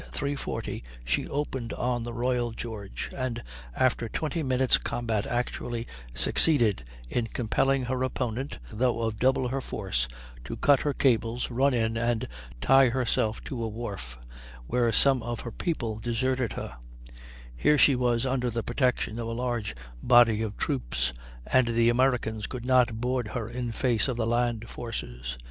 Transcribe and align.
40 0.11 0.83
she 1.05 1.27
opened 1.27 1.73
on 1.73 2.01
the 2.01 2.11
Royal 2.11 2.49
George, 2.53 3.11
and 3.15 3.43
after 3.75 4.09
20 4.09 4.41
minutes' 4.41 4.79
combat 4.79 5.27
actually 5.27 5.85
succeeded 6.15 6.89
in 7.07 7.27
compelling 7.27 7.85
her 7.85 8.01
opponent, 8.01 8.57
though 8.71 9.01
of 9.01 9.19
double 9.19 9.49
her 9.49 9.61
force, 9.61 10.07
to 10.43 10.57
cut 10.57 10.79
her 10.79 10.93
cables, 10.95 11.51
run 11.51 11.71
in, 11.75 11.97
and 11.97 12.27
tie 12.61 12.89
herself 12.89 13.43
to 13.43 13.63
a 13.63 13.67
wharf, 13.67 14.17
where 14.65 14.91
some 14.91 15.21
of 15.21 15.41
her 15.41 15.51
people 15.51 15.99
deserted 15.99 16.53
her; 16.53 16.77
here 17.55 17.77
she 17.77 17.95
was 17.95 18.25
under 18.25 18.49
the 18.49 18.63
protection 18.63 19.19
of 19.19 19.27
a 19.27 19.31
large 19.33 19.75
body 20.01 20.41
of 20.41 20.57
troops, 20.57 21.13
and 21.45 21.67
the 21.67 21.89
Americans 21.89 22.47
could 22.47 22.65
not 22.65 22.99
board 22.99 23.27
her 23.27 23.47
in 23.47 23.71
face 23.71 24.07
of 24.07 24.17
the 24.17 24.25
land 24.25 24.67
forces. 24.67 25.37